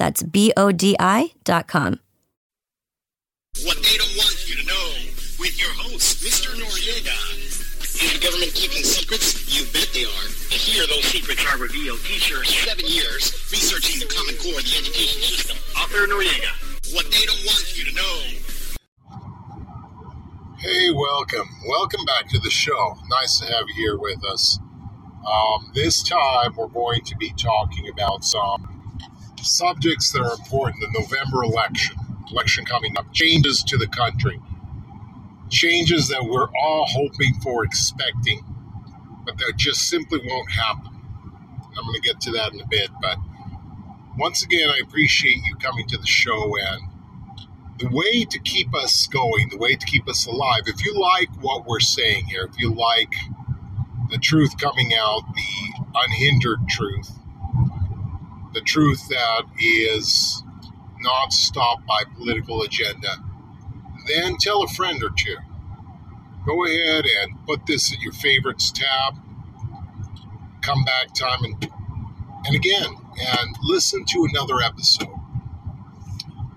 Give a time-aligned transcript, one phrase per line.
[0.00, 2.00] That's B O D I dot com.
[3.68, 4.88] What they don't want you to know
[5.38, 6.56] with your host, Mr.
[6.56, 7.12] Noriega.
[7.36, 9.44] Is the government keeping secrets?
[9.52, 10.26] You bet they are.
[10.48, 12.00] And here those secrets are revealed.
[12.00, 15.58] Teacher, seven years researching the Common Core, of the education system.
[15.76, 16.48] Author Noriega.
[16.96, 18.16] What they don't want you to know.
[20.64, 21.46] Hey, welcome.
[21.68, 22.96] Welcome back to the show.
[23.20, 24.58] Nice to have you here with us.
[25.28, 28.79] Um, this time, we're going to be talking about some
[29.46, 30.80] subjects that are important.
[30.80, 31.96] The November election,
[32.30, 34.40] election coming up, changes to the country,
[35.50, 38.44] changes that we're all hoping for, expecting,
[39.24, 40.92] but that just simply won't happen.
[41.76, 43.16] I'm going to get to that in a bit, but
[44.18, 46.82] once again, I appreciate you coming to the show and
[47.78, 50.62] the way to keep us going, the way to keep us alive.
[50.66, 53.12] If you like what we're saying here, if you like
[54.10, 57.12] the truth coming out, the unhindered truth,
[58.52, 60.42] the truth that is
[61.00, 63.16] not stopped by political agenda,
[64.06, 65.36] then tell a friend or two.
[66.46, 69.14] Go ahead and put this in your favorites tab.
[70.62, 71.70] Come back time and
[72.46, 75.08] and again and listen to another episode.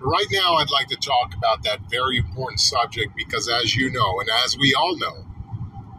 [0.00, 4.20] Right now, I'd like to talk about that very important subject because, as you know,
[4.20, 5.24] and as we all know,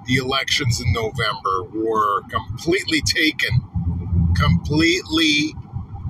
[0.06, 3.62] the elections in November were completely taken,
[4.36, 5.56] completely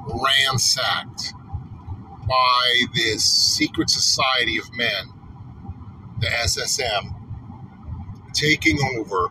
[0.06, 1.34] ransacked
[2.28, 5.14] by this secret society of men,
[6.20, 7.16] the SSM,
[8.34, 9.30] taking over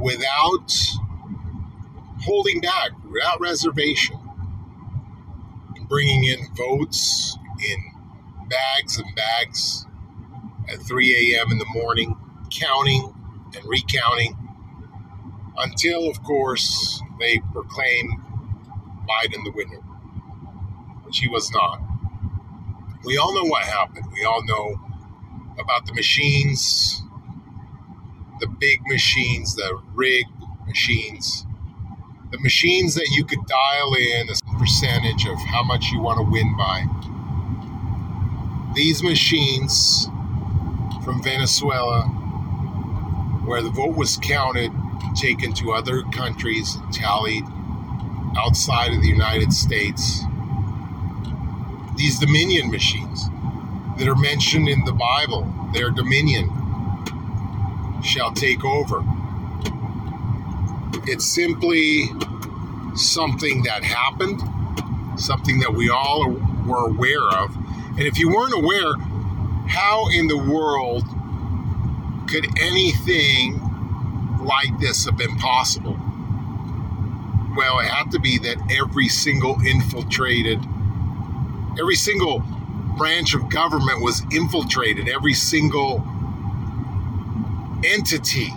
[0.00, 0.72] without
[2.22, 4.18] holding back, without reservation,
[5.88, 7.36] bringing in votes
[7.70, 9.86] in bags and bags
[10.68, 11.52] at 3 a.m.
[11.52, 12.16] in the morning,
[12.50, 13.14] counting
[13.56, 14.36] and recounting
[15.58, 18.19] until, of course, they proclaimed
[19.10, 19.80] Biden the winner,
[21.04, 21.80] which he was not.
[23.04, 24.06] We all know what happened.
[24.12, 24.80] We all know
[25.58, 27.02] about the machines,
[28.38, 30.30] the big machines, the rigged
[30.66, 31.44] machines,
[32.30, 36.30] the machines that you could dial in a percentage of how much you want to
[36.30, 36.84] win by.
[38.74, 40.06] These machines
[41.04, 42.02] from Venezuela,
[43.44, 44.70] where the vote was counted,
[45.16, 47.44] taken to other countries, tallied
[48.36, 50.22] outside of the United States.
[51.96, 53.28] These Dominion machines
[53.98, 56.48] that are mentioned in the Bible, their dominion
[58.02, 59.04] shall take over.
[61.06, 62.08] It's simply
[62.94, 64.40] something that happened,
[65.20, 66.30] something that we all
[66.66, 67.54] were aware of.
[67.90, 68.94] And if you weren't aware,
[69.68, 71.04] how in the world
[72.28, 73.60] could anything
[74.42, 75.98] like this have been possible?
[77.56, 80.60] Well, it had to be that every single infiltrated,
[81.78, 82.42] every single
[82.96, 86.04] branch of government was infiltrated, every single
[87.84, 88.52] entity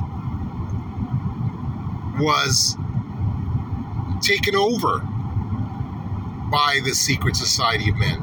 [2.20, 2.78] was
[4.22, 5.00] taken over
[6.52, 8.20] by the secret society of men.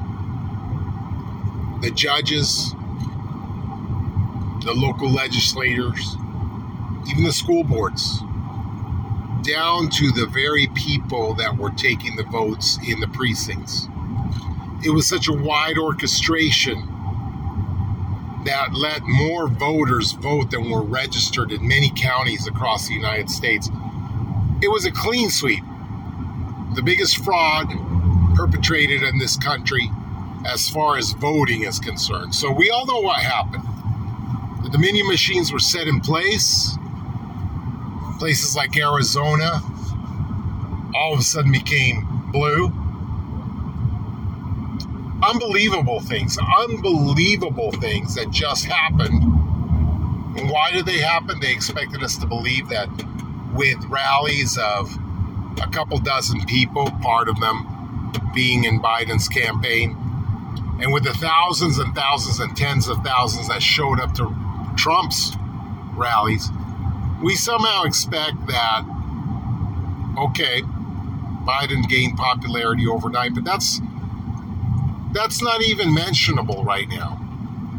[1.82, 2.72] The judges,
[4.62, 6.16] the local legislators,
[7.09, 8.22] even the school boards,
[9.50, 13.88] down to the very people that were taking the votes in the precincts.
[14.84, 16.76] It was such a wide orchestration
[18.44, 23.68] that let more voters vote than were registered in many counties across the United States.
[24.62, 25.62] It was a clean sweep.
[26.74, 27.68] The biggest fraud
[28.34, 29.91] perpetrated in this country
[30.47, 32.34] as far as voting is concerned.
[32.34, 33.64] So we all know what happened.
[34.64, 36.76] The Dominion machines were set in place.
[38.21, 39.63] Places like Arizona
[40.95, 42.72] all of a sudden became blue.
[45.22, 49.22] unbelievable things, unbelievable things that just happened.
[50.39, 51.41] And why did they happen?
[51.41, 52.89] They expected us to believe that
[53.55, 54.91] with rallies of
[55.63, 59.97] a couple dozen people, part of them being in Biden's campaign,
[60.81, 64.34] and with the thousands and thousands and tens of thousands that showed up to
[64.77, 65.33] Trump's
[65.95, 66.49] rallies,
[67.22, 68.84] we somehow expect that,
[70.19, 70.63] okay,
[71.45, 73.81] Biden gained popularity overnight, but that's
[75.13, 77.19] that's not even mentionable right now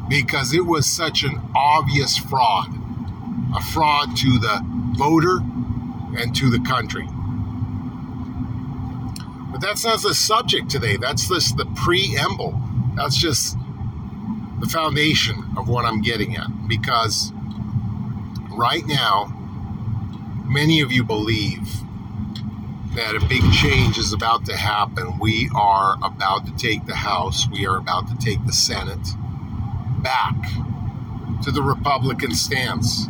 [0.09, 2.67] because it was such an obvious fraud,
[3.55, 4.61] a fraud to the
[4.97, 5.37] voter
[6.19, 7.07] and to the country.
[9.51, 10.97] But that's not the subject today.
[10.97, 12.59] That's just the preamble.
[12.95, 13.57] That's just
[14.59, 16.47] the foundation of what I'm getting at.
[16.67, 17.31] Because
[18.51, 19.31] right now,
[20.45, 21.81] many of you believe
[22.95, 25.17] that a big change is about to happen.
[25.19, 29.07] We are about to take the House, we are about to take the Senate
[30.03, 30.35] back
[31.43, 33.07] to the Republican stance.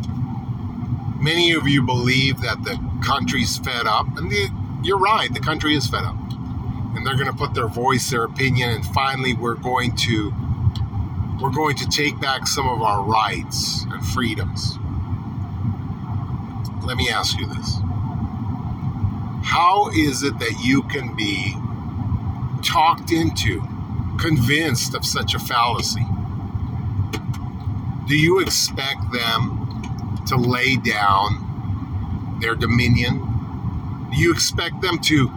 [1.20, 4.48] Many of you believe that the country's fed up, and the,
[4.82, 6.16] you're right, the country is fed up.
[6.94, 10.32] And they're going to put their voice, their opinion, and finally we're going to
[11.40, 14.78] we're going to take back some of our rights and freedoms.
[16.84, 17.78] Let me ask you this.
[19.44, 21.54] How is it that you can be
[22.64, 23.62] talked into,
[24.18, 26.06] convinced of such a fallacy?
[28.06, 34.08] Do you expect them to lay down their dominion?
[34.12, 35.30] Do you expect them to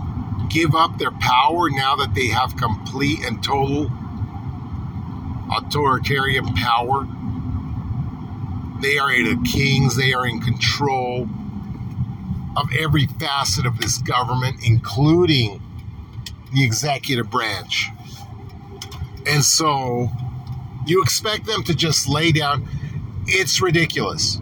[0.49, 3.91] give up their power now that they have complete and total
[5.55, 7.07] authoritarian power?
[8.81, 11.27] They are the kings, they are in control
[12.57, 15.61] of every facet of this government, including
[16.53, 17.89] the executive branch.
[19.25, 20.09] And so
[20.85, 22.67] you expect them to just lay down.
[23.27, 24.39] It's ridiculous.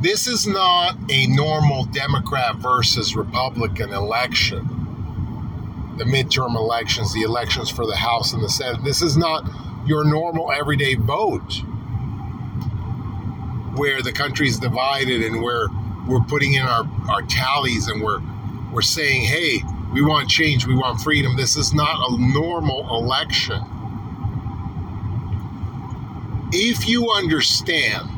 [0.00, 4.68] This is not a normal Democrat versus Republican election.
[5.96, 8.84] The midterm elections, the elections for the House and the Senate.
[8.84, 9.50] This is not
[9.86, 11.62] your normal everyday vote
[13.78, 15.68] where the country's divided and where
[16.06, 18.20] we're putting in our, our tallies and we're
[18.72, 21.36] we're saying, hey, we want change, we want freedom.
[21.36, 23.62] This is not a normal election.
[26.52, 28.08] If you understand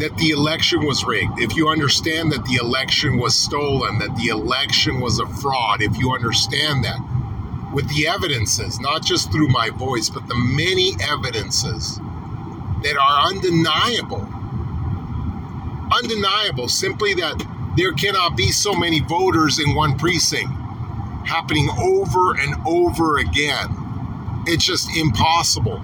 [0.00, 4.28] that the election was rigged, if you understand that the election was stolen, that the
[4.28, 6.98] election was a fraud, if you understand that
[7.72, 11.98] with the evidences, not just through my voice, but the many evidences
[12.82, 14.28] that are undeniable
[15.96, 17.42] undeniable simply that
[17.76, 20.50] there cannot be so many voters in one precinct
[21.26, 23.68] happening over and over again.
[24.46, 25.82] It's just impossible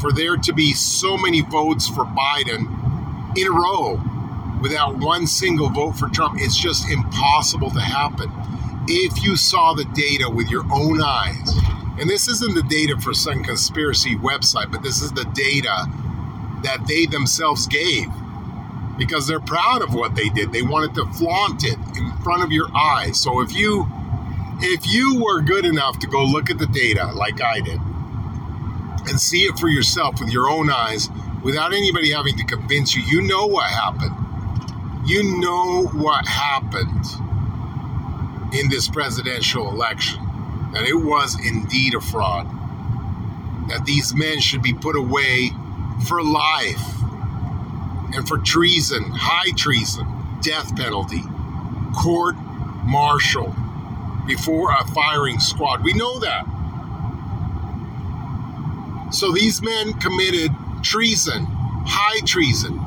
[0.00, 4.00] for there to be so many votes for Biden in a row
[4.62, 6.40] without one single vote for Trump.
[6.40, 8.30] It's just impossible to happen.
[8.88, 11.52] If you saw the data with your own eyes,
[12.00, 15.86] and this isn't the data for some conspiracy website, but this is the data
[16.62, 18.08] that they themselves gave
[19.00, 20.52] because they're proud of what they did.
[20.52, 23.18] They wanted to flaunt it in front of your eyes.
[23.18, 23.88] So if you
[24.60, 27.80] if you were good enough to go look at the data like I did
[29.08, 31.08] and see it for yourself with your own eyes
[31.42, 34.14] without anybody having to convince you, you know what happened.
[35.08, 37.06] You know what happened
[38.52, 40.20] in this presidential election.
[40.74, 42.46] That it was indeed a fraud.
[43.70, 45.52] That these men should be put away
[46.06, 46.99] for life
[48.14, 50.06] and for treason, high treason,
[50.42, 51.22] death penalty,
[52.02, 52.36] court
[52.84, 53.54] martial
[54.26, 55.82] before a firing squad.
[55.82, 56.44] We know that.
[59.12, 60.52] So these men committed
[60.82, 61.46] treason,
[61.86, 62.78] high treason.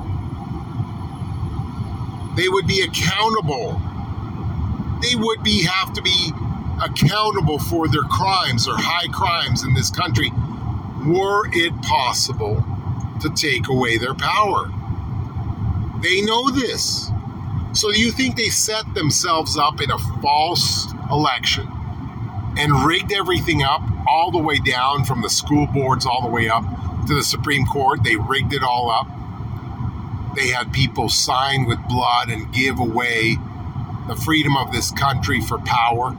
[2.35, 3.81] They would be accountable.
[5.01, 6.31] They would be have to be
[6.81, 10.31] accountable for their crimes or high crimes in this country
[11.05, 12.63] were it possible
[13.21, 14.71] to take away their power.
[16.03, 17.09] They know this.
[17.71, 21.65] So you think they set themselves up in a false election
[22.57, 26.49] and rigged everything up all the way down from the school boards all the way
[26.49, 26.63] up
[27.07, 28.03] to the Supreme Court?
[28.03, 29.07] They rigged it all up.
[30.35, 33.37] They had people sign with blood and give away
[34.07, 36.17] the freedom of this country for power.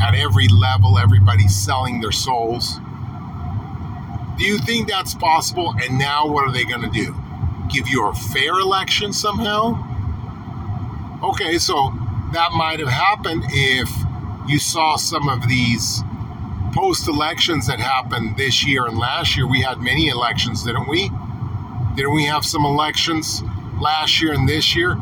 [0.00, 2.78] At every level, everybody's selling their souls.
[4.38, 5.74] Do you think that's possible?
[5.82, 7.14] And now what are they going to do?
[7.68, 9.78] Give you a fair election somehow?
[11.22, 11.92] Okay, so
[12.32, 13.90] that might have happened if
[14.46, 16.02] you saw some of these
[16.74, 19.46] post elections that happened this year and last year.
[19.46, 21.10] We had many elections, didn't we?
[21.94, 23.42] Didn't we have some elections
[23.80, 24.98] last year and this year?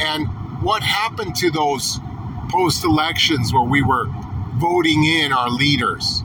[0.00, 0.26] And
[0.62, 2.00] what happened to those
[2.50, 4.06] post elections where we were
[4.56, 6.22] voting in our leaders?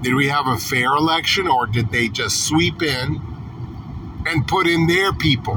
[0.00, 3.20] Did we have a fair election or did they just sweep in
[4.26, 5.54] and put in their people?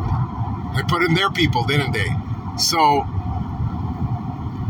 [0.76, 2.10] They put in their people, didn't they?
[2.58, 3.06] So,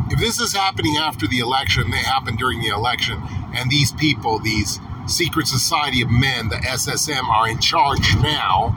[0.10, 3.22] if this is happening after the election, they happened during the election,
[3.56, 8.76] and these people, these secret society of men, the SSM, are in charge now,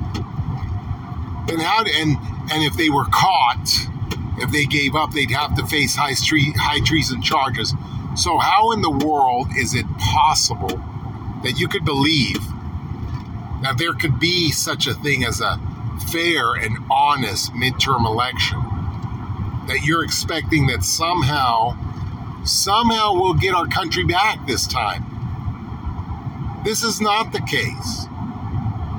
[1.46, 1.84] then how?
[1.84, 2.16] And
[2.50, 3.68] and if they were caught,
[4.38, 7.74] if they gave up, they'd have to face high, tre- high treason charges.
[8.16, 10.80] So, how in the world is it possible
[11.42, 12.38] that you could believe
[13.62, 15.58] that there could be such a thing as a
[16.12, 18.58] fair and honest midterm election?
[19.66, 21.76] That you're expecting that somehow,
[22.44, 25.04] somehow we'll get our country back this time.
[26.64, 28.06] This is not the case.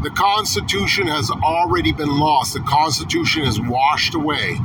[0.04, 2.54] The Constitution has already been lost.
[2.54, 4.58] The Constitution is washed away.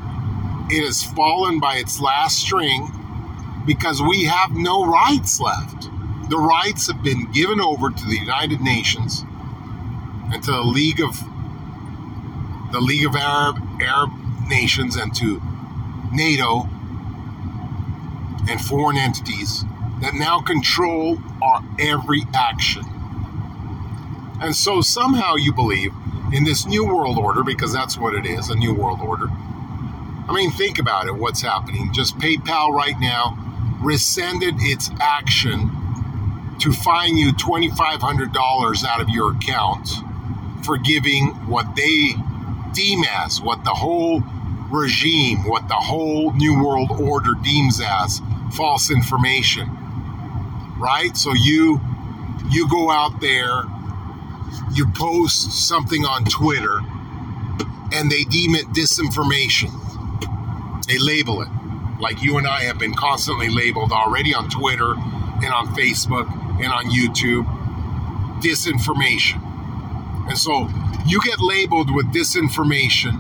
[0.70, 2.88] It has fallen by its last string
[3.66, 5.88] because we have no rights left.
[6.30, 9.24] The rights have been given over to the United Nations
[10.34, 11.16] and to the League of
[12.72, 14.10] the League of Arab Arab
[14.48, 15.40] Nations and to
[16.12, 16.68] NATO
[18.50, 19.64] and foreign entities
[20.02, 22.82] that now control our every action.
[24.40, 25.92] And so somehow you believe
[26.32, 29.28] in this new world order because that's what it is, a new world order.
[29.30, 31.92] I mean, think about it, what's happening.
[31.92, 33.38] Just PayPal right now
[33.80, 35.70] rescinded its action
[36.58, 39.88] to fine you $2,500 out of your account
[40.64, 42.14] for giving what they
[42.72, 44.22] deem as, what the whole
[44.70, 48.20] regime, what the whole New World Order deems as
[48.52, 49.68] false information.
[50.78, 51.16] Right?
[51.16, 51.80] So you
[52.50, 53.64] you go out there,
[54.72, 56.80] you post something on Twitter,
[57.92, 59.72] and they deem it disinformation.
[60.86, 61.48] They label it.
[62.00, 66.30] Like you and I have been constantly labeled already on Twitter and on Facebook
[66.62, 67.44] and on YouTube
[68.40, 69.43] disinformation.
[70.28, 70.68] And so
[71.06, 73.14] you get labeled with disinformation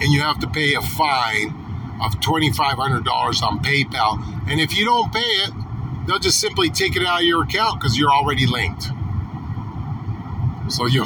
[0.00, 1.48] and you have to pay a fine
[2.02, 4.22] of $2,500 on PayPal.
[4.48, 5.50] And if you don't pay it,
[6.06, 8.88] they'll just simply take it out of your account because you're already linked.
[10.68, 11.04] So you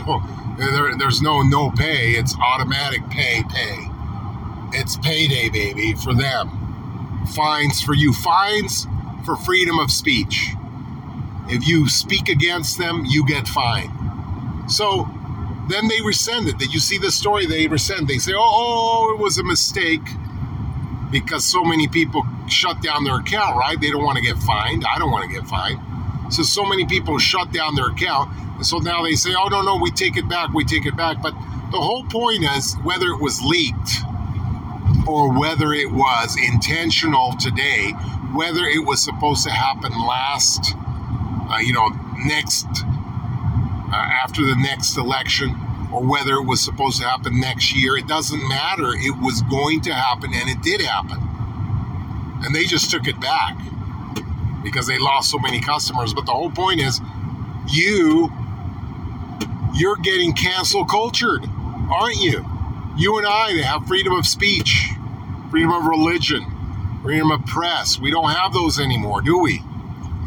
[0.59, 2.13] there, there's no no pay.
[2.13, 3.89] It's automatic pay pay.
[4.73, 7.27] It's payday, baby, for them.
[7.35, 8.13] Fines for you.
[8.13, 8.87] Fines
[9.25, 10.51] for freedom of speech.
[11.49, 13.98] If you speak against them, you get fined.
[14.69, 15.09] So
[15.69, 16.59] then they rescind it.
[16.59, 18.09] That you see the story, they rescind.
[18.09, 20.07] They say, oh, oh, it was a mistake
[21.11, 23.81] because so many people shut down their account, right?
[23.81, 24.85] They don't want to get fined.
[24.85, 25.81] I don't want to get fined.
[26.33, 28.31] So, so many people shut down their account.
[28.57, 30.97] And so now they say, oh, no, no, we take it back, we take it
[30.97, 31.23] back.
[31.23, 31.33] But
[31.71, 34.03] the whole point is whether it was leaked
[35.07, 37.93] or whether it was intentional today,
[38.35, 40.75] whether it was supposed to happen last,
[41.51, 41.89] uh, you know,
[42.27, 42.67] next,
[43.99, 45.51] Uh, after the next election,
[45.93, 48.91] or whether it was supposed to happen next year, it doesn't matter.
[48.95, 51.19] It was going to happen, and it did happen.
[52.45, 53.57] And they just took it back
[54.63, 56.15] because they lost so many customers.
[56.15, 57.01] But the whole point is,
[57.67, 58.31] you,
[59.75, 61.45] you're getting cancel cultured,
[61.91, 62.45] aren't you?
[62.97, 64.91] You and I, they have freedom of speech,
[65.51, 66.47] freedom of religion,
[67.03, 67.99] freedom of press.
[67.99, 69.61] We don't have those anymore, do we?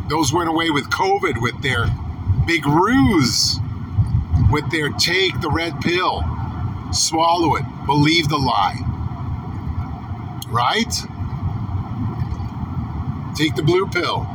[0.10, 1.86] Those went away with COVID with their
[2.46, 3.61] big ruse,
[4.51, 6.24] with their take the red pill,
[6.91, 8.77] swallow it, believe the lie.
[10.50, 10.93] Right?
[13.36, 14.27] Take the blue pill.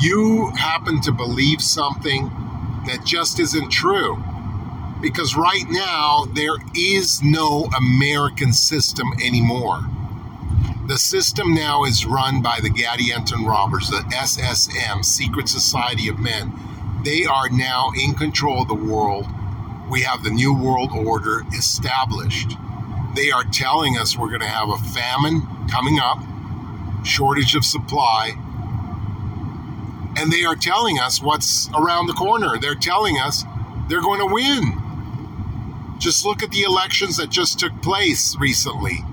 [0.00, 2.30] You happen to believe something
[2.86, 4.22] that just isn't true.
[5.00, 9.80] Because right now, there is no American system anymore.
[10.86, 16.52] The system now is run by the Gadianton robbers, the SSM, Secret Society of Men.
[17.04, 19.26] They are now in control of the world.
[19.88, 22.56] We have the New World Order established.
[23.14, 26.18] They are telling us we're going to have a famine coming up,
[27.04, 28.34] shortage of supply,
[30.16, 32.58] and they are telling us what's around the corner.
[32.58, 33.44] They're telling us
[33.88, 35.96] they're going to win.
[35.98, 39.04] Just look at the elections that just took place recently.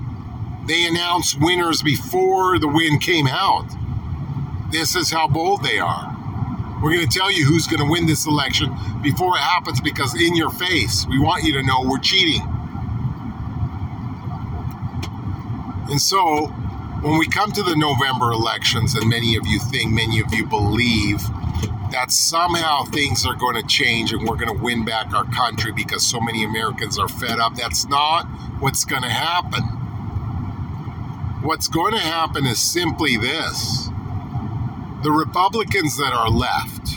[0.65, 3.67] They announced winners before the win came out.
[4.71, 6.14] This is how bold they are.
[6.85, 10.13] We're going to tell you who's going to win this election before it happens because
[10.13, 12.43] in your face, we want you to know we're cheating.
[15.89, 16.45] And so,
[17.01, 20.45] when we come to the November elections, and many of you think, many of you
[20.45, 21.23] believe
[21.89, 25.71] that somehow things are going to change and we're going to win back our country
[25.71, 27.55] because so many Americans are fed up.
[27.55, 28.27] That's not
[28.59, 29.63] what's going to happen.
[31.41, 33.89] What's going to happen is simply this
[35.05, 36.95] the Republicans that are left,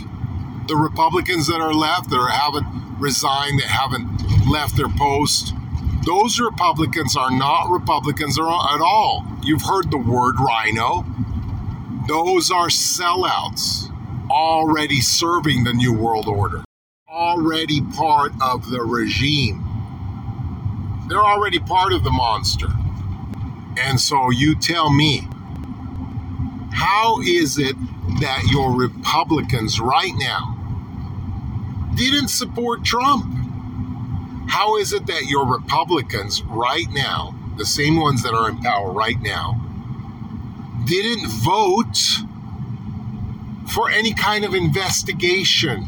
[0.67, 2.67] the Republicans that are left that are, haven't
[2.99, 5.53] resigned, that haven't left their post,
[6.07, 9.27] those Republicans are not Republicans at all.
[9.43, 11.05] You've heard the word rhino.
[12.09, 13.93] Those are sellouts
[14.31, 16.65] already serving the New World Order,
[17.11, 19.63] already part of the regime.
[21.11, 22.69] They're already part of the monster.
[23.77, 25.29] And so you tell me,
[26.79, 27.75] how is it
[28.21, 30.55] that your Republicans right now
[31.97, 33.25] didn't support Trump?
[34.49, 38.93] How is it that your Republicans right now, the same ones that are in power
[38.93, 39.61] right now,
[40.87, 41.99] didn't vote
[43.75, 45.85] for any kind of investigation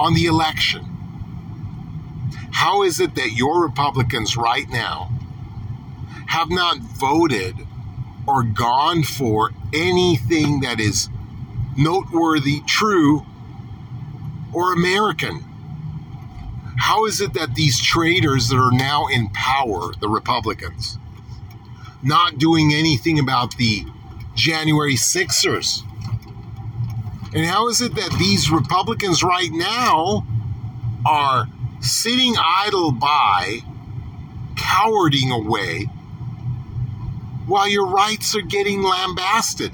[0.00, 0.84] on the election.
[2.50, 5.10] How is it that your Republicans right now
[6.26, 7.54] have not voted
[8.26, 11.08] or gone for anything that is
[11.76, 13.24] noteworthy, true,
[14.52, 15.44] or American?
[16.78, 20.98] How is it that these traitors that are now in power, the Republicans,
[22.02, 23.84] not doing anything about the
[24.34, 25.82] January Sixers?
[27.34, 30.26] And how is it that these Republicans right now
[31.04, 31.46] are
[31.80, 33.60] sitting idle by,
[34.56, 35.88] cowarding away,
[37.46, 39.72] while your rights are getting lambasted?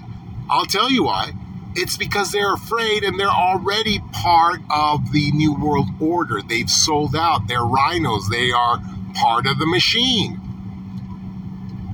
[0.49, 1.33] I'll tell you why.
[1.77, 6.43] It's because they're afraid and they're already part of the New World Order.
[6.43, 7.47] They've sold out.
[7.47, 8.29] They're rhinos.
[8.29, 8.79] They are
[9.15, 10.41] part of the machine.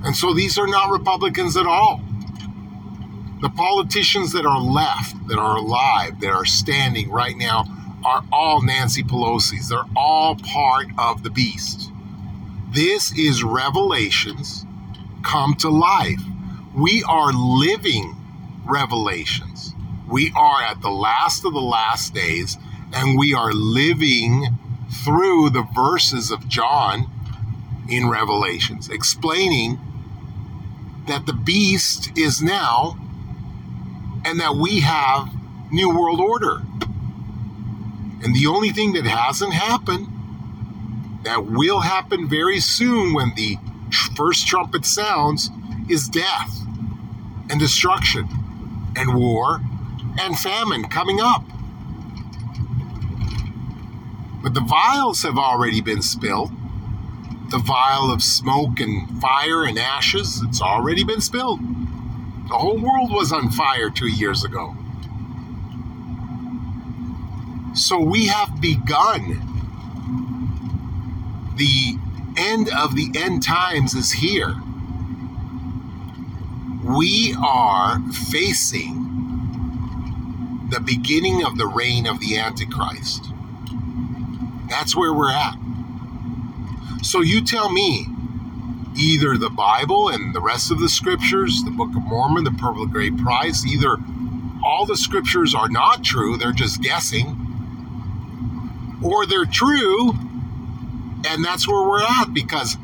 [0.03, 2.01] And so these are not Republicans at all.
[3.41, 7.65] The politicians that are left, that are alive, that are standing right now,
[8.03, 9.69] are all Nancy Pelosi's.
[9.69, 11.91] They're all part of the beast.
[12.71, 14.66] This is revelations
[15.27, 16.21] come to life.
[16.73, 18.15] We are living
[18.65, 19.73] revelations.
[20.09, 22.57] We are at the last of the last days,
[22.93, 24.57] and we are living
[25.03, 27.11] through the verses of John
[27.89, 29.79] in Revelations, explaining
[31.07, 32.97] that the beast is now
[34.23, 35.29] and that we have
[35.71, 36.61] New World Order.
[38.23, 40.07] And the only thing that hasn't happened,
[41.23, 43.57] that will happen very soon when the
[44.15, 45.49] first trumpet sounds,
[45.89, 46.59] is death
[47.49, 48.27] and destruction
[48.95, 49.61] and war
[50.19, 51.43] and famine coming up.
[54.43, 56.51] But the vials have already been spilled.
[57.49, 61.59] The vial of smoke and fire and ashes, it's already been spilled.
[62.49, 64.75] The whole world was on fire two years ago.
[67.73, 69.43] So we have begun.
[71.57, 71.97] The
[72.37, 74.55] end of the end times is here.
[76.83, 77.99] We are
[78.31, 79.07] facing
[80.69, 83.25] the beginning of the reign of the Antichrist.
[84.69, 85.55] That's where we're at.
[87.01, 88.05] So you tell me,
[88.95, 92.83] either the Bible and the rest of the scriptures, the Book of Mormon, the Pearl
[92.83, 93.97] of Great Price, either
[94.63, 97.37] all the scriptures are not true, they're just guessing,
[99.03, 100.13] or they're true,
[101.27, 102.77] and that's where we're at because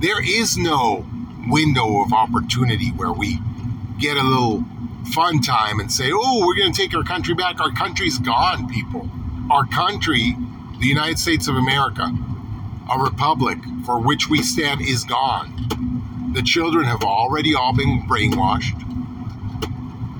[0.00, 1.06] there is no
[1.48, 3.38] window of opportunity where we
[3.98, 4.64] get a little
[5.12, 7.60] fun time and say, oh, we're going to take our country back.
[7.60, 9.08] Our country's gone, people.
[9.50, 10.36] Our country,
[10.80, 12.10] the United States of America,
[12.90, 16.30] a republic for which we stand is gone.
[16.34, 18.78] The children have already all been brainwashed.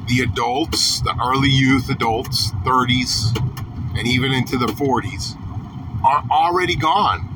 [0.08, 3.36] The adults, the early youth adults, 30s,
[3.96, 5.36] and even into the 40s,
[6.04, 7.28] are already gone.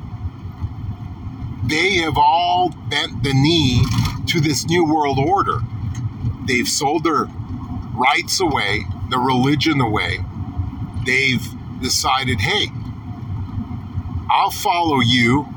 [1.65, 3.83] They have all bent the knee
[4.27, 5.59] to this new world order.
[6.45, 7.27] They've sold their
[7.93, 10.19] rights away, their religion away.
[11.05, 11.45] They've
[11.81, 12.67] decided, hey,
[14.29, 15.47] I'll follow you,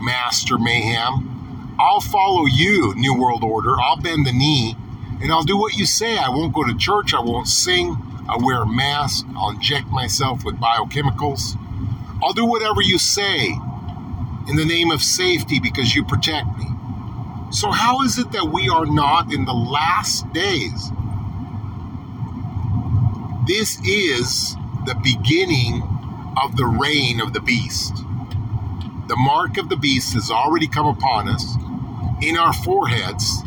[0.00, 1.76] Master Mayhem.
[1.80, 3.80] I'll follow you, New World Order.
[3.80, 4.76] I'll bend the knee
[5.20, 6.16] and I'll do what you say.
[6.16, 7.14] I won't go to church.
[7.14, 7.96] I won't sing.
[8.28, 9.26] I'll wear a mask.
[9.36, 11.56] I'll inject myself with biochemicals.
[12.22, 13.56] I'll do whatever you say
[14.48, 16.66] in the name of safety because you protect me.
[17.52, 20.90] So, how is it that we are not in the last days?
[23.46, 25.82] This is the beginning
[26.42, 27.94] of the reign of the beast.
[29.08, 31.56] The mark of the beast has already come upon us.
[32.22, 33.42] in our foreheads,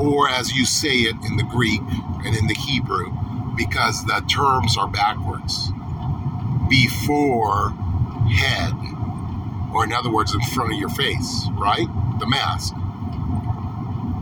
[0.00, 1.80] or as you say it in the Greek
[2.24, 3.12] and in the Hebrew,
[3.56, 5.70] because the terms are backwards.
[6.68, 7.70] Before
[8.30, 8.72] head,
[9.72, 11.86] or in other words, in front of your face, right?
[12.18, 12.74] The mask.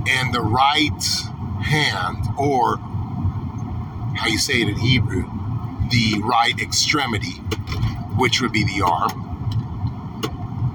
[0.07, 1.03] And the right
[1.63, 2.77] hand, or
[4.17, 5.25] how you say it in Hebrew,
[5.91, 7.41] the right extremity,
[8.17, 9.23] which would be the arm.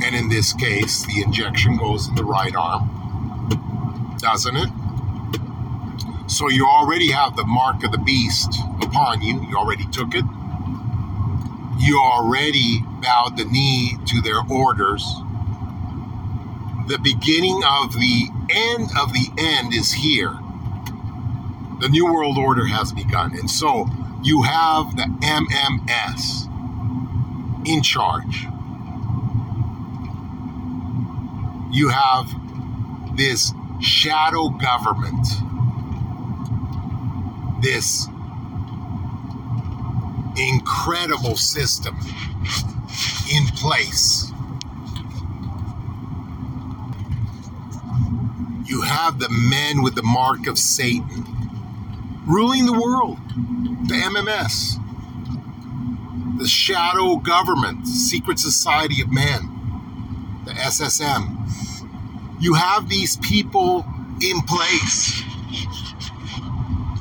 [0.04, 4.70] And in this case, the injection goes in the right arm, doesn't it?
[6.28, 9.42] So you already have the mark of the beast upon you.
[9.50, 10.24] You already took it.
[11.80, 15.04] You already bowed the knee to their orders.
[16.88, 20.38] The beginning of the end of the end is here.
[21.80, 23.38] The New World Order has begun.
[23.38, 23.88] And so
[24.22, 26.48] you have the MMS
[27.66, 28.46] in charge.
[31.72, 32.30] You have
[33.16, 35.28] this shadow government,
[37.62, 38.08] this
[40.38, 41.98] incredible system
[43.34, 44.32] in place.
[48.66, 51.26] You have the men with the mark of Satan
[52.28, 53.18] ruling the world,
[53.88, 54.80] the MMS,
[56.38, 61.36] the shadow government, secret society of man, the SSM.
[62.40, 63.86] You have these people
[64.22, 65.24] in place.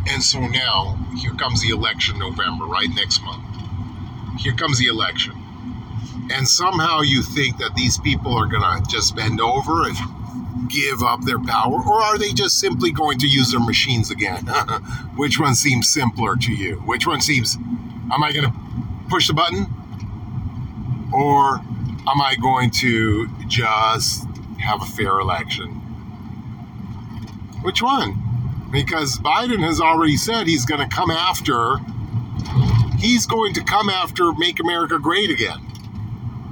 [0.09, 3.45] And so now, here comes the election November, right next month.
[4.39, 5.35] Here comes the election.
[6.31, 9.97] And somehow you think that these people are going to just bend over and
[10.69, 14.47] give up their power, or are they just simply going to use their machines again?
[15.17, 16.77] Which one seems simpler to you?
[16.85, 18.55] Which one seems, am I going to
[19.09, 19.67] push the button?
[21.13, 24.27] Or am I going to just
[24.61, 25.69] have a fair election?
[27.63, 28.28] Which one?
[28.71, 31.77] Because Biden has already said he's going to come after,
[32.99, 35.61] he's going to come after Make America Great Again.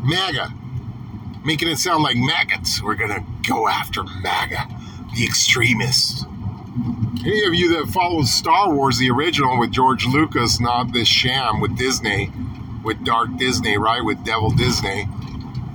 [0.02, 0.52] MAGA
[1.46, 2.83] making it sound like maggots.
[2.83, 4.66] We're going to go after MAGA,
[5.14, 6.24] the extremists.
[7.24, 11.61] Any of you that followed Star Wars, the original with George Lucas, not this sham
[11.61, 12.31] with Disney,
[12.85, 14.05] with Dark Disney, right?
[14.05, 15.09] With Devil Disney.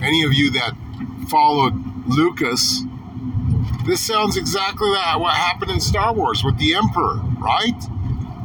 [0.01, 0.73] Any of you that
[1.30, 1.73] followed
[2.06, 2.84] Lucas,
[3.86, 7.80] this sounds exactly that what happened in Star Wars with the Emperor, right?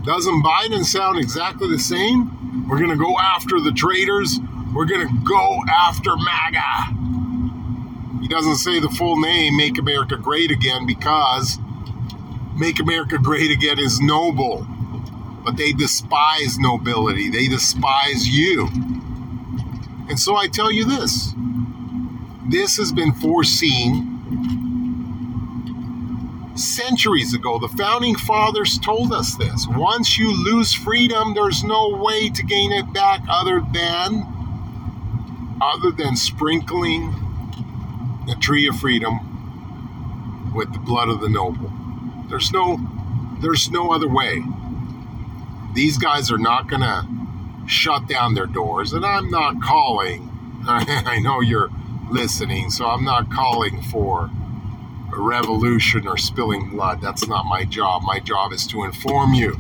[0.05, 2.67] Doesn't Biden sound exactly the same?
[2.69, 4.39] We're going to go after the traitors.
[4.75, 8.21] We're going to go after MAGA.
[8.21, 11.59] He doesn't say the full name, Make America Great Again, because
[12.57, 14.67] Make America Great Again is noble.
[15.45, 18.69] But they despise nobility, they despise you.
[20.09, 21.35] And so I tell you this
[22.49, 24.16] this has been foreseen
[26.57, 27.59] centuries ago.
[27.59, 29.67] The founding fathers told us this.
[29.69, 34.33] Once you lose freedom, there's no way to gain it back other than
[35.61, 37.15] other than sprinkling
[38.27, 41.71] the tree of freedom with the blood of the noble.
[42.29, 42.79] There's no
[43.41, 44.43] there's no other way.
[45.75, 47.07] These guys are not going to
[47.67, 50.31] shut down their doors and I'm not calling
[50.69, 51.71] I know you're
[52.11, 54.31] listening, so I'm not calling for
[55.17, 57.01] revolution or spilling blood.
[57.01, 58.03] That's not my job.
[58.03, 59.53] My job is to inform you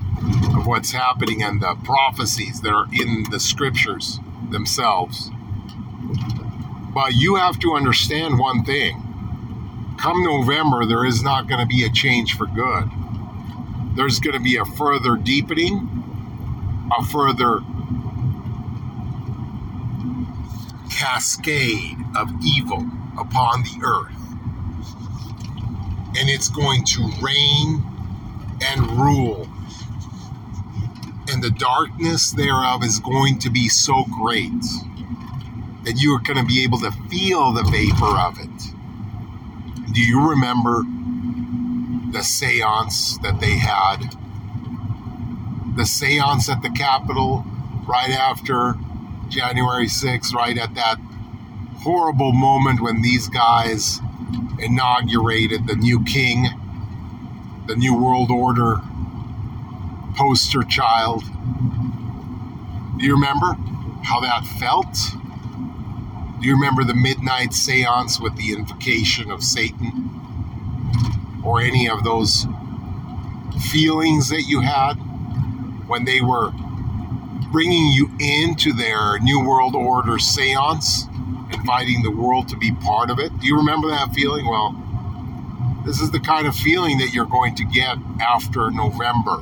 [0.56, 5.30] of what's happening and the prophecies that are in the scriptures themselves.
[6.94, 9.02] But you have to understand one thing.
[9.98, 12.90] Come November, there is not going to be a change for good.
[13.94, 17.60] There's going to be a further deepening, a further
[20.90, 22.86] cascade of evil
[23.18, 24.25] upon the earth.
[26.18, 27.84] And it's going to reign
[28.62, 29.48] and rule.
[31.28, 34.62] And the darkness thereof is going to be so great
[35.84, 39.92] that you are going to be able to feel the vapor of it.
[39.92, 40.82] Do you remember
[42.12, 44.16] the seance that they had?
[45.76, 47.44] The seance at the Capitol
[47.86, 48.74] right after
[49.28, 50.96] January 6th, right at that
[51.82, 54.00] horrible moment when these guys
[54.58, 56.46] inaugurated the new king,
[57.66, 58.80] the new world order
[60.16, 61.24] poster child.
[62.98, 63.54] Do you remember
[64.02, 64.94] how that felt?
[66.40, 70.10] Do you remember the midnight seance with the invocation of Satan?
[71.44, 72.46] Or any of those
[73.70, 74.94] feelings that you had
[75.86, 76.50] when they were
[77.52, 81.06] bringing you into their New World Order seance,
[81.66, 83.36] inviting the world to be part of it?
[83.40, 84.46] Do you remember that feeling?
[84.46, 84.76] Well,
[85.84, 89.38] This is the kind of feeling that you're going to get after November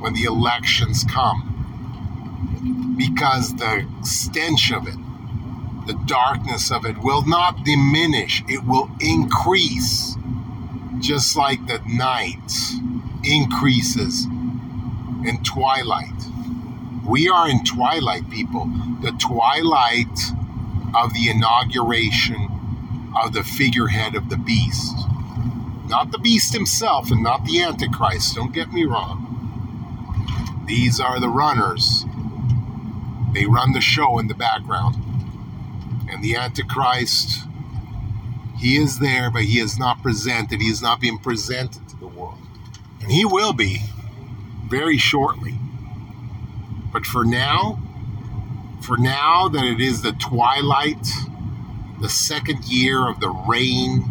[0.00, 2.94] when the elections come.
[2.96, 4.96] Because the stench of it,
[5.88, 10.16] the darkness of it will not diminish, it will increase.
[11.00, 12.52] Just like the night
[13.24, 14.26] increases
[15.24, 16.12] in twilight.
[17.06, 18.66] We are in twilight, people.
[19.02, 20.18] The twilight
[20.94, 22.48] of the inauguration
[23.22, 24.94] of the figurehead of the beast.
[25.86, 30.64] Not the beast himself and not the Antichrist, don't get me wrong.
[30.66, 32.04] These are the runners.
[33.32, 34.96] They run the show in the background.
[36.10, 37.44] And the Antichrist,
[38.58, 40.60] he is there, but he is not presented.
[40.60, 42.38] He is not being presented to the world.
[43.00, 43.82] And he will be
[44.66, 45.58] very shortly.
[46.92, 47.78] But for now,
[48.82, 51.06] for now that it is the twilight,
[52.00, 54.10] the second year of the reign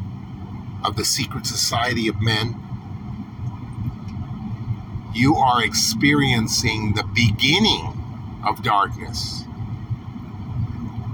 [0.84, 2.56] of the secret society of men,
[5.14, 7.94] you are experiencing the beginning
[8.46, 9.44] of darkness.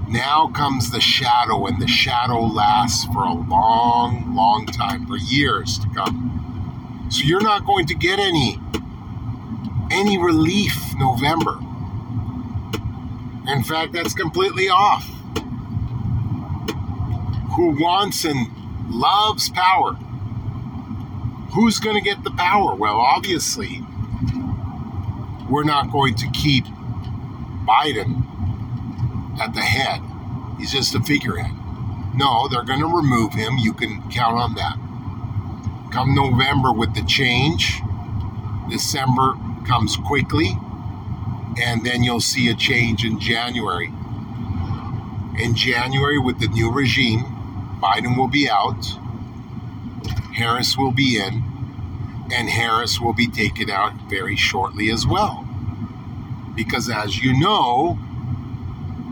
[0.08, 5.78] Now comes the shadow, and the shadow lasts for a long, long time, for years
[5.78, 7.08] to come.
[7.10, 8.58] So you're not going to get any
[9.90, 11.58] any relief November.
[13.46, 15.04] In fact, that's completely off.
[17.56, 18.48] Who wants and
[18.88, 19.94] loves power?
[21.54, 22.74] Who's going to get the power?
[22.74, 23.80] Well, obviously,
[25.48, 26.64] we're not going to keep
[27.66, 28.22] Biden
[29.38, 30.00] at the head.
[30.58, 31.52] He's just a figurehead.
[32.16, 33.58] No, they're going to remove him.
[33.58, 34.76] You can count on that.
[35.92, 37.80] Come November with the change,
[38.68, 39.34] December
[39.66, 40.56] comes quickly,
[41.60, 43.92] and then you'll see a change in January.
[45.38, 47.24] In January, with the new regime,
[47.80, 48.84] Biden will be out,
[50.34, 51.42] Harris will be in,
[52.32, 55.46] and Harris will be taken out very shortly as well.
[56.54, 57.98] Because as you know,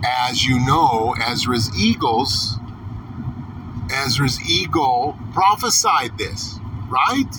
[0.05, 2.57] as you know, Ezra's eagles,
[3.93, 7.33] Ezra's eagle prophesied this, right?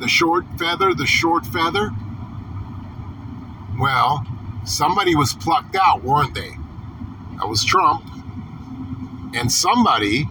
[0.00, 1.90] The short feather, the short feather.
[3.78, 4.26] Well,
[4.64, 6.50] somebody was plucked out, weren't they?
[7.38, 8.04] That was Trump.
[9.34, 10.28] And somebody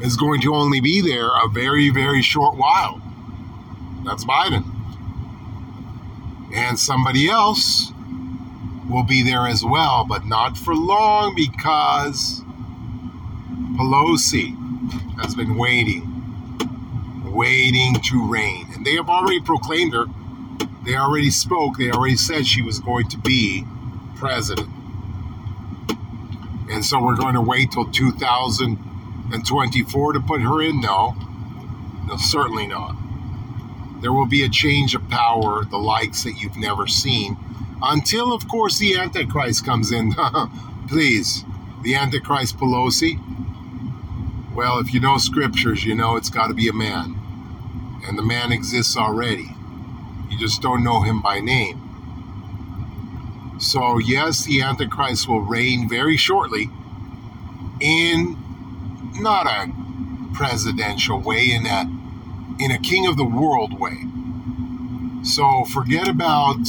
[0.00, 3.00] is going to only be there a very, very short while.
[4.04, 4.64] That's Biden.
[6.54, 7.92] And somebody else
[8.88, 12.42] will be there as well, but not for long because
[13.76, 14.56] Pelosi
[15.20, 18.66] has been waiting, waiting to reign.
[18.74, 20.06] And they have already proclaimed her.
[20.84, 21.78] They already spoke.
[21.78, 23.64] They already said she was going to be
[24.16, 24.68] president.
[26.70, 30.80] And so we're going to wait till 2024 to put her in?
[30.80, 31.16] No.
[32.06, 32.96] No, certainly not.
[34.02, 37.38] There will be a change of power, the likes that you've never seen,
[37.82, 40.14] until, of course, the Antichrist comes in.
[40.88, 41.44] Please,
[41.82, 43.18] the Antichrist Pelosi.
[44.54, 47.16] Well, if you know scriptures, you know it's got to be a man.
[48.06, 49.53] And the man exists already.
[50.30, 51.80] You just don't know him by name.
[53.58, 56.70] So, yes, the Antichrist will reign very shortly
[57.80, 58.36] in
[59.14, 59.72] not a
[60.34, 61.82] presidential way, in a,
[62.58, 63.98] in a king of the world way.
[65.22, 66.66] So, forget about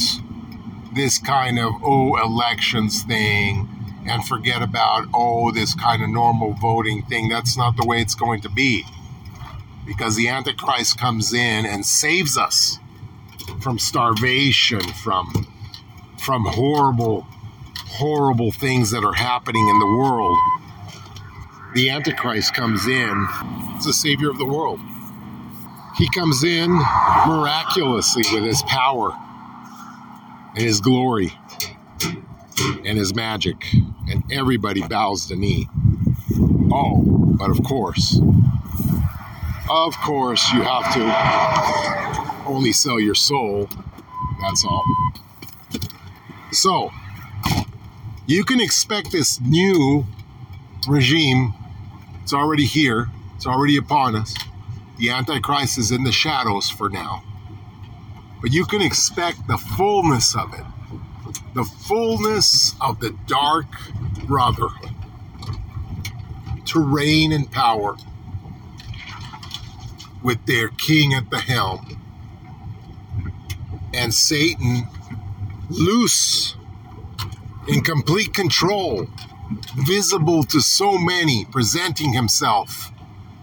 [0.93, 3.67] this kind of, oh, elections thing
[4.07, 7.27] and forget about, oh, this kind of normal voting thing.
[7.27, 8.85] That's not the way it's going to be.
[9.85, 12.79] Because the Antichrist comes in and saves us
[13.59, 15.47] from starvation, from
[16.25, 17.27] from horrible,
[17.87, 20.37] horrible things that are happening in the world.
[21.75, 23.27] The Antichrist comes in,
[23.75, 24.79] it's the savior of the world.
[25.97, 29.11] He comes in miraculously with his power
[30.55, 31.31] and his glory
[32.85, 33.73] and his magic,
[34.09, 35.69] and everybody bows the knee.
[36.71, 37.03] Oh,
[37.37, 38.19] but of course,
[39.69, 43.67] of course, you have to only sell your soul.
[44.41, 44.83] That's all.
[46.51, 46.91] So,
[48.27, 50.05] you can expect this new
[50.87, 51.53] regime.
[52.23, 54.33] It's already here, it's already upon us.
[54.97, 57.23] The Antichrist is in the shadows for now.
[58.41, 60.65] But you can expect the fullness of it,
[61.53, 63.65] the fullness of the dark
[64.25, 64.91] brotherhood
[66.65, 67.95] to reign in power
[70.25, 72.01] with their king at the helm
[73.93, 74.87] and Satan
[75.69, 76.55] loose,
[77.67, 79.07] in complete control,
[79.77, 82.91] visible to so many, presenting himself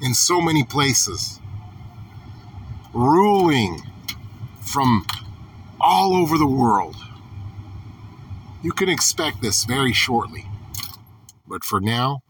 [0.02, 1.40] in so many places.
[2.94, 3.82] ruling
[4.62, 5.06] from
[5.80, 6.96] all over the world.
[8.62, 10.46] You can expect this very shortly.
[11.48, 12.22] But for now,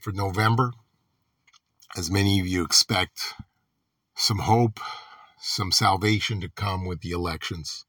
[0.00, 0.72] for November,
[1.96, 3.34] as many of you expect,
[4.14, 4.80] some hope,
[5.40, 7.84] some salvation to come with the elections.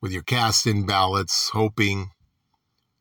[0.00, 2.10] With your cast in ballots, hoping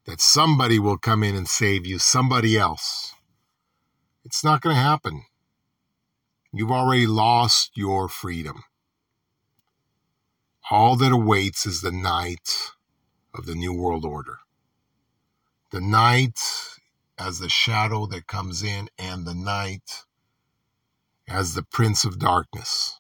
[0.06, 3.14] that somebody will come in and save you, somebody else.
[4.24, 5.24] It's not going to happen.
[6.54, 8.64] You've already lost your freedom.
[10.70, 12.72] All that awaits is the night
[13.34, 14.38] of the New World Order.
[15.72, 16.40] The night
[17.22, 20.04] as the shadow that comes in, and the night
[21.28, 23.00] as the Prince of Darkness,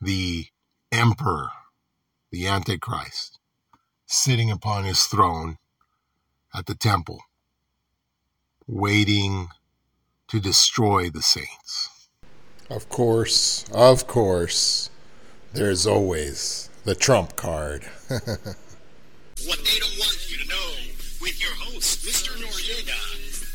[0.00, 0.46] the
[0.92, 1.48] Emperor,
[2.30, 3.38] the Antichrist,
[4.06, 5.58] sitting upon his throne
[6.54, 7.20] at the temple,
[8.66, 9.48] waiting
[10.28, 12.08] to destroy the saints.
[12.70, 14.90] Of course, of course,
[15.52, 17.82] there's always the trump card.
[18.08, 20.79] what they don't want you to know
[21.30, 22.34] with your host, Mr.
[22.42, 22.98] Noriega.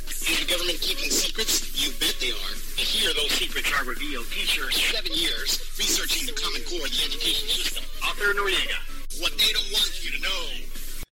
[0.07, 1.75] Is the government keeping secrets?
[1.75, 2.55] You bet they are.
[2.79, 4.31] Here those secrets are revealed.
[4.31, 7.83] Teacher, seven years researching the Common Core, of the education system.
[7.99, 8.79] Author Noriega.
[9.19, 10.43] What they don't want you to know